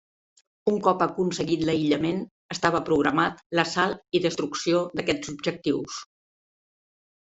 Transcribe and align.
Un 0.69 0.77
cop 0.85 1.03
aconseguit 1.05 1.65
l'aïllament, 1.69 2.23
estava 2.55 2.81
programat 2.89 3.45
l'assalt 3.59 4.19
i 4.21 4.23
destrucció 4.25 4.83
d'aquests 5.01 5.33
objectius. 5.35 6.01